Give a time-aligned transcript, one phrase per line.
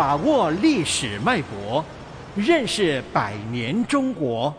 [0.00, 1.84] 把握历史脉搏，
[2.34, 4.50] 认识百年中国。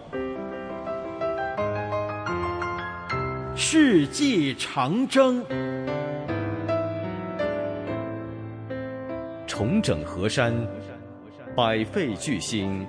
[3.55, 5.43] 世纪长征，
[9.47, 10.53] 重整河山，
[11.55, 12.87] 百废俱兴。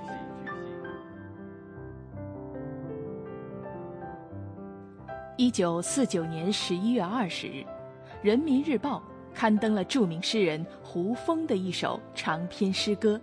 [5.37, 7.61] 一九四九年十一月二十日，
[8.21, 9.01] 《人民日报》
[9.33, 13.19] 刊登了著名诗人胡风的一首长篇诗歌，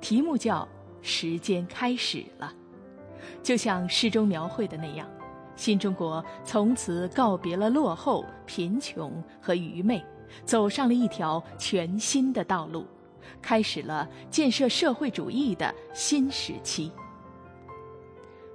[0.00, 0.62] 题目叫
[1.02, 2.52] 《时间开始了》。
[3.42, 5.08] 就像诗中描绘的那样，
[5.56, 10.04] 新中国从此告别了落后、贫穷和愚昧，
[10.44, 12.86] 走上了一条全新的道路，
[13.42, 16.90] 开始了建设社会主义的新时期。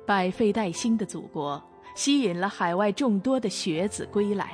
[0.05, 1.61] 百废待兴的祖国。
[1.95, 4.51] 吸引了海外众多的学子归来。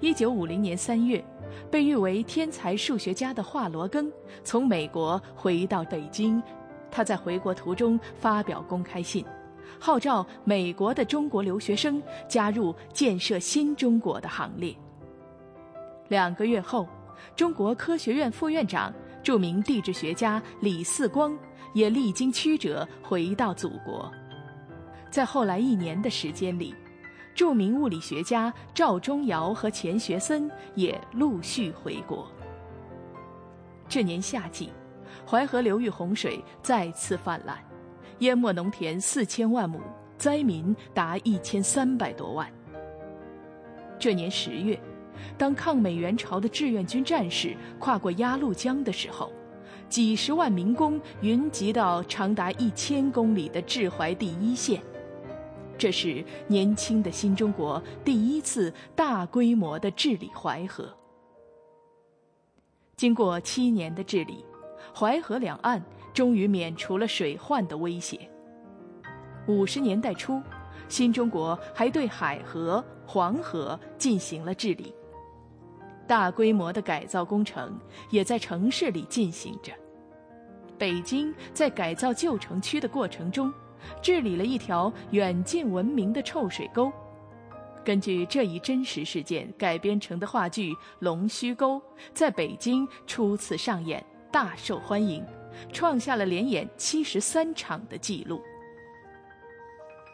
[0.00, 1.22] 一九五零年三月，
[1.70, 4.08] 被誉为天才数学家的华罗庚
[4.44, 6.40] 从美国回到北京，
[6.88, 9.24] 他在回国途中发表公开信，
[9.80, 14.72] 号召美国的中国留学生加入建设新中国的行列。
[16.06, 16.88] 两个月后，
[17.34, 21.36] 中国科学院副院长、著名地质学家李四光
[21.74, 24.08] 也历经曲折回到祖国。
[25.10, 26.72] 在后来一年的时间里，
[27.38, 32.26] 著名物理学家赵忠尧和钱学森也陆续回国。
[33.88, 34.70] 这年夏季，
[35.24, 37.56] 淮河流域洪水再次泛滥，
[38.18, 39.80] 淹没农田四千万亩，
[40.16, 42.52] 灾民达一千三百多万。
[44.00, 44.76] 这年十月，
[45.36, 49.32] 当抗美援朝的志愿军战士跨过鸭绿江的时候，
[49.88, 54.82] 几十万民工云集到长达一千公里的治淮第一线。
[55.78, 60.92] 这是年轻的新中国第一次大规模的治理淮河。
[62.96, 64.44] 经过七年的治理，
[64.92, 65.80] 淮河两岸
[66.12, 68.28] 终于免除了水患的威胁。
[69.46, 70.42] 五十年代初，
[70.88, 74.92] 新中国还对海河、黄河进行了治理，
[76.08, 77.78] 大规模的改造工程
[78.10, 79.72] 也在城市里进行着。
[80.76, 83.54] 北京在改造旧城区的过程中。
[84.02, 86.92] 治理了一条远近闻名的臭水沟，
[87.84, 91.76] 根据这一真实事件改编成的话剧《龙须沟》
[92.12, 95.24] 在北京初次上演，大受欢迎，
[95.72, 98.42] 创下了连演七十三场的记录。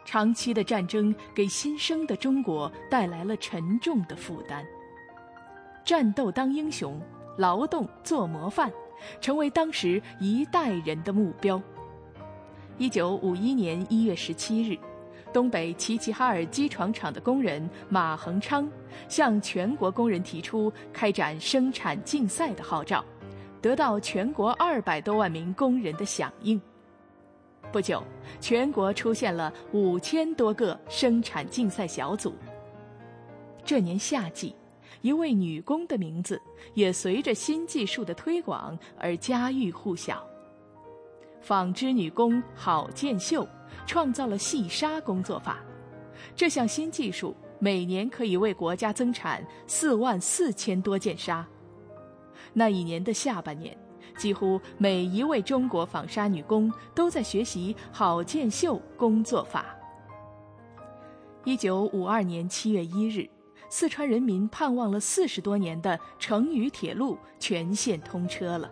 [0.04, 4.62] 长期的战争给新生的中国带来了沉重的负担，
[5.82, 7.00] 战斗当英雄，
[7.38, 8.70] 劳动做模范，
[9.20, 11.60] 成为当时一代人的目标。
[12.76, 14.76] 一九五一年一月十七日，
[15.32, 18.68] 东北齐齐哈尔机床厂的工人马恒昌
[19.08, 23.04] 向全国工人提出开展生产竞赛的号召，
[23.62, 26.60] 得到全国二百多万名工人的响应。
[27.70, 28.02] 不久，
[28.40, 32.34] 全国出现了五千多个生产竞赛小组。
[33.64, 34.52] 这年夏季，
[35.00, 36.42] 一位女工的名字
[36.74, 40.26] 也随着新技术的推广而家喻户晓。
[41.44, 43.46] 纺织女工郝建秀
[43.86, 45.58] 创造了细纱工作法，
[46.34, 51.46] 这项新技术每年可以为国家增产四万四千多件纱。
[52.54, 53.76] 那一年的下半年，
[54.16, 59.66] 几乎每一位中国纺纱女工都在学习郝建秀工作法。
[61.44, 63.28] 一九五二年七月一日，
[63.68, 68.70] 四川人民盼望了四十多年的成渝铁路全线通车了。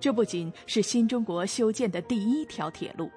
[0.00, 3.10] 这不仅是新中国修建的第一条铁路，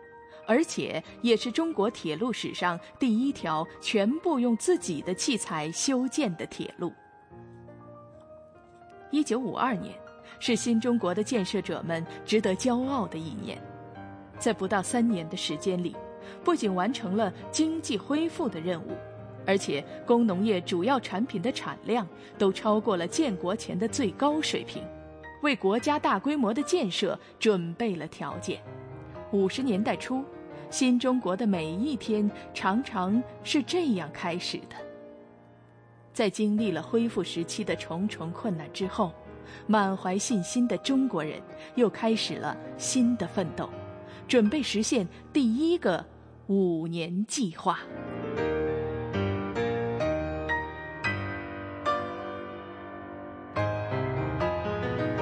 [0.45, 6.91] 而且也是中国铁路史上第一条全部用自己的器材修建的铁路。
[9.11, 9.94] 一九五二年，
[10.39, 13.61] 是新中国的建设者们值得骄傲的一年，
[14.40, 15.96] 在不到三年的时间里，
[16.43, 18.96] 不仅完成了经济恢复的任务，
[19.46, 22.07] 而且工农业主要产品的产量
[22.37, 24.81] 都超过了建国前的最高水平。
[25.41, 28.61] 为国家大规模的建设准备了条件。
[29.32, 30.23] 五十年代初，
[30.70, 34.76] 新中国的每一天常常是这样开始的。
[36.14, 39.14] 在经历了恢复时期的重重困难之后，
[39.67, 41.41] 满怀信心的中国人
[41.76, 43.70] 又开始了新的奋斗，
[44.28, 46.05] 准备实现第一个
[46.47, 47.79] 五年计划。